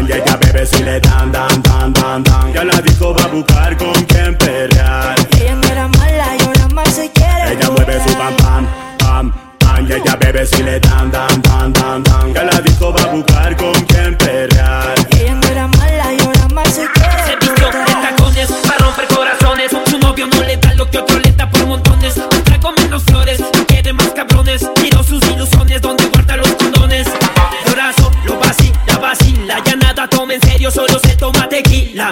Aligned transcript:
pam 0.00 0.08
Y 0.08 0.12
ella 0.12 0.36
bebe 0.36 0.66
si 0.66 0.82
le 0.82 1.00
dan, 1.00 1.32
dan, 1.32 1.62
dan, 1.62 1.92
dan, 1.92 2.22
dan. 2.22 2.52
Ya 2.52 2.64
la 2.64 2.80
disco 2.80 3.14
va 3.14 3.24
a 3.24 3.28
buscar 3.28 3.76
con 3.76 3.92
quien 4.06 4.36
perrear 4.36 5.14
Ella 5.32 5.54
no 5.54 5.68
era 5.68 5.88
mala 5.88 6.36
y 6.38 6.42
ahora 6.42 6.68
más 6.68 6.94
se 6.94 7.10
quiere 7.10 7.52
Ella 7.52 7.70
mueve 7.70 8.00
su 8.06 8.14
pam 8.14 8.36
pam, 8.36 8.66
pam, 8.98 9.32
pam. 9.58 9.86
Y 9.88 9.92
ella 9.92 10.16
bebe 10.16 10.46
si 10.46 10.62
le 10.62 10.80
dan, 10.80 11.10
dan, 11.10 11.42
dan, 11.42 11.72
dan, 11.72 12.02
dan. 12.02 12.34
Ya 12.34 12.44
la 12.44 12.60
disco 12.60 12.92
va 12.92 13.02
a 13.02 13.06
buscar 13.14 13.56
con 13.56 13.74
quien 13.86 14.16
perrear 14.16 14.99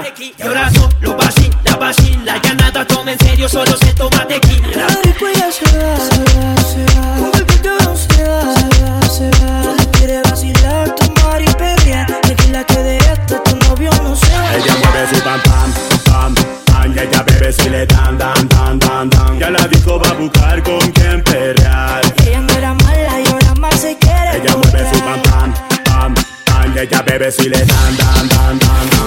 tequila 0.02 0.44
Llorazo, 0.44 0.88
lo 1.00 1.16
vacila, 1.16 1.76
vacila 1.78 2.40
Ya 2.42 2.54
nada 2.54 2.86
toma 2.86 3.12
en 3.12 3.18
serio, 3.18 3.48
solo 3.48 3.76
se 3.76 3.92
toma 3.94 4.26
tequila. 4.26 4.86
Después 5.04 5.36
ya 5.36 5.50
se 5.50 5.64
va, 5.78 5.96
se 5.96 6.18
va, 6.18 6.56
se 6.62 6.98
va. 6.98 7.18
Golpito 7.32 7.70
no 7.84 7.96
se 7.96 8.24
va, 8.24 8.54
se 8.54 8.82
va, 8.82 9.08
se 9.08 9.30
va. 9.44 9.90
Quiere 9.92 10.22
vacilar, 10.22 10.94
tomar 10.94 11.42
y 11.42 11.46
perrear 11.54 12.06
Tranquila 12.06 12.64
que 12.64 12.76
de 12.76 12.96
esto 12.98 13.42
tu 13.44 13.56
novio 13.68 13.90
no 14.02 14.14
se 14.14 14.32
va. 14.32 14.54
Ella 14.54 14.74
mueve 14.82 15.08
su 15.14 15.22
pam 15.22 15.40
pam, 15.42 15.72
pam, 16.04 16.34
pam. 16.34 16.94
Y 16.94 16.98
ella 17.00 17.22
bebe 17.22 17.52
si 17.52 17.68
le 17.68 17.86
dan, 17.86 18.16
dan, 18.18 18.48
dan, 18.48 18.78
dan, 18.78 19.10
dan. 19.10 19.38
Ya 19.38 19.50
la 19.50 19.66
disco 19.68 19.98
va 19.98 20.10
a 20.10 20.14
buscar 20.14 20.62
con 20.62 20.80
quien 20.92 21.22
perrear. 21.24 22.00
Ella 22.26 22.40
no 22.40 22.52
era 22.54 22.74
mala 22.74 23.20
y 23.20 23.26
ahora 23.28 23.54
más 23.54 23.80
se 23.80 23.96
quiere 23.98 24.36
Ella 24.42 24.56
mueve 24.56 24.88
su 24.92 25.00
pam 25.00 25.22
pam, 25.22 25.54
pam, 25.84 26.14
pam. 26.44 26.76
Y 26.76 26.78
ella 26.78 27.02
bebe 27.02 27.30
si 27.32 27.48
le 27.48 27.64
dan, 27.64 27.96
dan, 27.96 28.28
dan, 28.28 28.58
dan, 28.58 28.97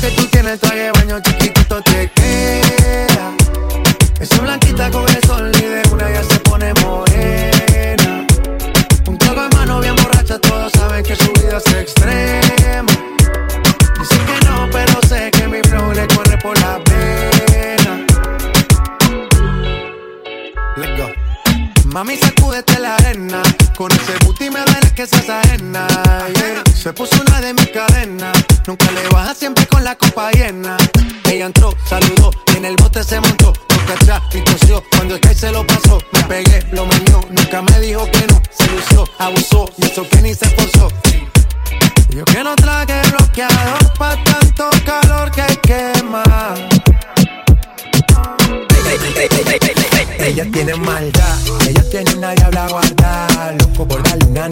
Que 0.00 0.10
tú 0.10 0.26
tienes, 0.26 0.60
traje 0.60 0.76
de 0.76 0.92
baño 0.92 1.20
chiquitito 1.20 1.80
te 1.80 2.10
queda. 2.14 3.32
Esa 4.20 4.40
blanquita 4.42 4.90
con 4.90 5.08
el 5.08 5.24
sol 5.24 5.50
y 5.54 5.62
de 5.62 5.82
una 5.90 6.10
ya 6.10 6.22
se 6.22 6.38
pone 6.40 6.74
morena. 6.82 8.26
Un 9.06 9.16
trago 9.16 9.44
en 9.44 9.58
mano 9.58 9.80
bien 9.80 9.96
borracha, 9.96 10.38
todos 10.38 10.70
saben 10.72 11.02
que 11.02 11.16
su 11.16 11.32
vida 11.32 11.56
es 11.64 11.72
extrema. 11.72 12.92
Dicen 13.98 14.26
que 14.26 14.46
no, 14.46 14.68
pero 14.70 14.95
Mami, 21.96 22.14
sacúdete 22.18 22.78
la 22.78 22.94
arena. 22.96 23.42
Con 23.74 23.90
ese 23.90 24.12
booty 24.22 24.50
me 24.50 24.60
duele 24.60 24.92
que 24.94 25.06
seas 25.06 25.30
ajena. 25.30 25.86
yeah. 26.34 26.62
Se 26.76 26.92
puso 26.92 27.16
una 27.26 27.40
de 27.40 27.54
mis 27.54 27.68
cadenas. 27.68 28.36
Nunca 28.66 28.92
le 28.92 29.08
baja 29.08 29.34
siempre 29.34 29.66
con 29.66 29.82
la 29.82 29.96
copa 29.96 30.30
llena. 30.32 30.76
Ella 31.24 31.46
entró, 31.46 31.74
saludó 31.88 32.32
y 32.52 32.58
en 32.58 32.66
el 32.66 32.76
bote 32.76 33.02
se 33.02 33.18
montó. 33.18 33.54
Boca 33.70 33.94
atrás 33.94 34.22
y 34.34 34.42
tosió. 34.42 34.84
Cuando 34.90 35.14
el 35.14 35.20
que 35.22 35.34
se 35.34 35.50
lo 35.50 35.66
pasó, 35.66 35.98
me 36.12 36.22
pegué, 36.24 36.66
lo 36.72 36.84
menió. 36.84 37.26
Nunca 37.30 37.62
me 37.62 37.80
dijo 37.80 38.04
que 38.10 38.26
no. 38.26 38.42
Se 38.50 38.70
lució, 38.72 39.04
abusó 39.18 39.64
y 39.78 39.86
eso 39.86 40.06
que 40.06 40.20
ni 40.20 40.34
se 40.34 40.44
esforzó. 40.44 40.88
Yo 42.10 42.26
que 42.26 42.44
no 42.44 42.54
traje 42.56 43.00
bloqueador 43.08 43.92
pa' 43.94 44.22
tanto 44.22 44.68
calor 44.84 45.30
que 45.30 45.46
quema. 45.62 46.22
Ella 50.26 50.44
tiene 50.52 50.74
maldad, 50.74 51.38
ella 51.68 51.82
tiene 51.88 52.12
una 52.16 52.34
diabla 52.34 52.66
guarda 52.68 53.54
Loco 53.60 53.86
por 53.86 54.02
darle 54.02 54.26
una 54.26 54.48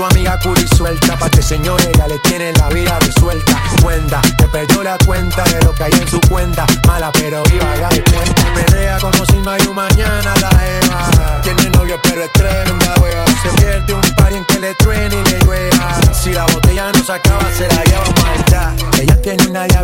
su 0.00 0.06
amiga 0.06 0.38
curi 0.38 0.66
suelta 0.78 1.14
Pa' 1.18 1.28
que 1.28 1.42
señorita 1.42 2.08
le 2.08 2.18
tiene 2.20 2.52
la 2.54 2.68
vida 2.68 2.98
resuelta. 3.00 3.60
Cuenta, 3.82 4.22
te 4.38 4.48
perdió 4.48 4.82
la 4.82 4.96
cuenta 5.04 5.44
de 5.44 5.62
lo 5.62 5.74
que 5.74 5.82
hay 5.84 5.92
en 5.92 6.08
su 6.08 6.18
cuenta. 6.22 6.64
Mala 6.86 7.12
pero 7.12 7.42
viva, 7.50 7.88
de 7.90 8.02
cuenta. 8.04 8.42
Pelea 8.54 8.98
como 8.98 9.26
si 9.26 9.36
no 9.36 9.50
hay 9.50 9.60
un 9.68 9.74
mañana 9.74 10.34
la 10.40 10.50
Eva. 10.78 11.40
Tiene 11.42 11.68
novio 11.70 12.00
pero 12.02 12.22
es 12.22 12.32
tremenda 12.32 12.94
wea 13.02 13.24
Se 13.42 13.48
pierde 13.60 13.92
un 13.92 14.14
par 14.16 14.32
en 14.32 14.44
que 14.46 14.58
le 14.58 14.74
truene 14.76 15.14
y 15.14 15.30
le 15.30 15.38
llueva. 15.40 16.00
Si 16.14 16.32
la 16.32 16.46
botella 16.46 16.92
no 16.92 17.04
se 17.04 17.12
acaba 17.12 17.46
se 17.56 17.66
la 17.68 17.82
lleva 17.84 18.04
marcha 18.22 18.74
Ella 19.00 19.22
tiene 19.22 19.46
una 19.48 19.64
diabla 19.64 19.79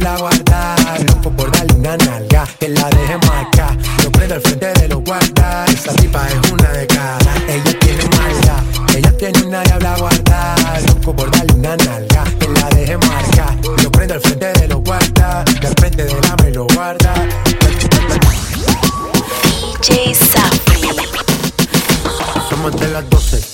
las 22.97 23.11
12, 23.11 23.46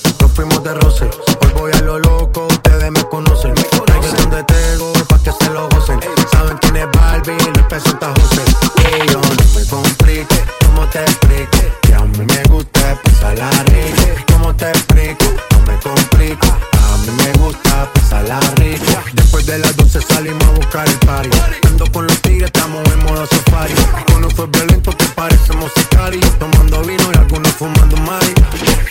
Con 21.91 22.07
los 22.07 22.21
tigres, 22.21 22.51
estamos 22.53 22.83
en 22.91 23.03
modo 23.05 23.25
safari. 23.25 23.73
Con 24.11 24.29
fue 24.31 24.47
violento 24.47 24.91
que 24.95 25.05
parecemos 25.15 25.71
sicarios. 25.75 26.39
Tomando 26.39 26.81
vino 26.81 27.03
y 27.13 27.17
algunos 27.17 27.51
fumando 27.53 27.97
mari. 27.97 28.33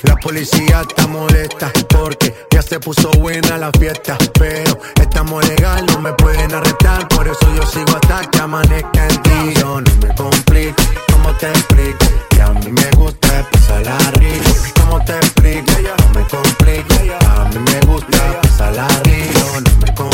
La 0.03 0.17
policía 0.17 0.83
está 0.83 1.07
molesta 1.07 1.73
porque 1.89 2.35
ya 2.51 2.63
se 2.63 2.79
puso 2.81 3.11
buena 3.19 3.59
la 3.59 3.71
fiesta. 3.73 4.17
Pero 4.39 4.79
estamos 5.01 5.47
legal, 5.49 5.87
no 5.87 6.01
me 6.01 6.13
pueden 6.15 6.55
arrestar. 6.55 7.07
Por 7.09 7.27
eso 7.29 7.55
yo 7.57 7.65
sigo 7.67 7.97
hasta 7.97 8.29
que 8.31 8.39
amanezca 8.41 9.09
en 9.09 9.23
ti. 9.23 9.55
Yo 9.61 9.81
no 9.81 9.91
me 10.01 10.15
complico, 10.15 10.83
¿cómo 11.13 11.33
te 11.37 11.49
explico? 11.49 12.07
Que 12.31 12.43
a 12.43 12.51
mí 12.51 12.71
me 12.71 12.91
gusta 12.97 13.49
pasarla 13.51 13.99
rico. 14.13 14.51
¿Cómo 14.81 15.05
te 15.05 15.17
explico? 15.17 15.73
No 15.99 16.21
me 16.21 16.27
complico, 16.27 16.95
a 17.27 17.45
mí 17.45 17.59
me 17.59 17.81
gusta 17.87 18.41
pasarla 18.43 18.89
rico. 19.05 19.61
No 19.61 19.87
me 19.87 19.95
complico, 19.95 20.12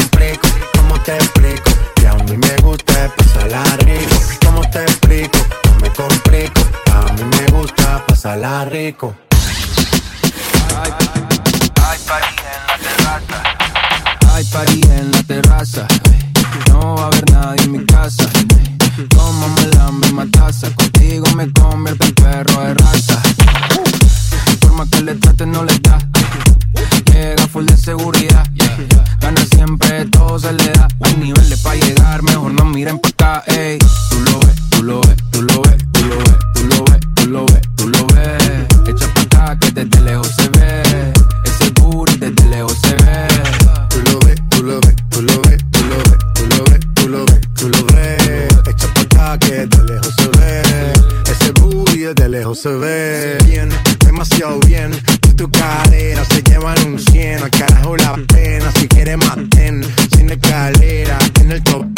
pasarla 8.89 9.15
rico. 9.15 9.15
Hay 14.33 14.45
party 14.45 14.81
en 14.91 15.11
la 15.11 15.23
terraza. 15.25 15.87
No 16.69 16.95
va 16.97 17.05
a 17.05 17.07
haber 17.07 17.31
nadie 17.33 17.65
en 17.65 17.73
mi 17.73 17.85
casa. 17.85 18.29
Tómame 19.11 19.67
la 19.77 19.91
misma 19.93 20.27
taza. 20.31 20.71
Contigo 20.75 21.27
me 21.37 21.53
convierto 21.53 22.07
en 22.07 22.15
perro 22.15 22.65
de 22.65 22.75
raza. 22.75 23.21
La 24.47 24.57
forma 24.61 24.87
que 24.91 25.03
le 25.03 25.15
trates 25.17 25.47
no 25.47 25.65
le 25.65 25.79
da. 25.81 25.99
Llega 27.13 27.47
full 27.49 27.67
de 27.67 27.77
seguridad. 27.77 28.18
Tu 55.37 55.51
cadera 55.51 56.25
se 56.25 56.43
llevan 56.43 56.77
un 56.87 56.99
100. 56.99 57.43
Al 57.43 57.51
carajo 57.51 57.97
la 57.97 58.15
pena. 58.27 58.71
Si 58.73 58.89
quieres 58.89 59.19
maten. 59.19 59.85
Sin 60.17 60.31
escalera. 60.31 61.19
En 61.41 61.53
el 61.53 61.63
top 61.63 61.98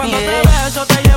Quando 0.00 0.16
yeah. 0.16 1.09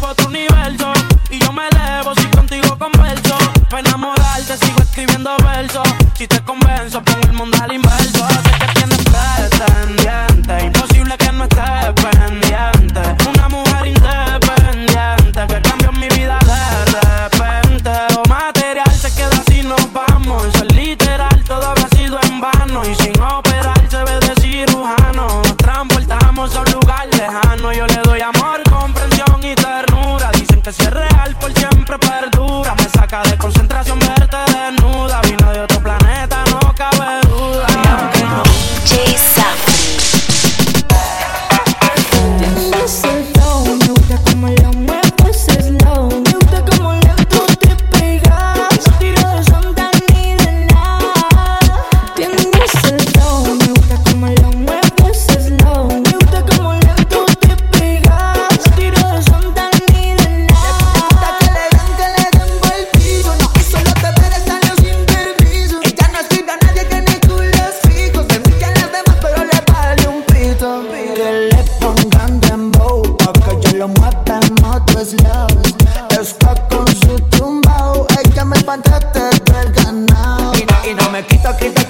Y 81.44 81.70
no 81.70 81.83